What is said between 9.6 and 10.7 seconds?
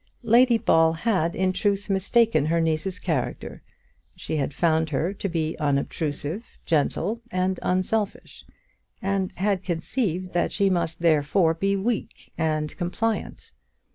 conceived that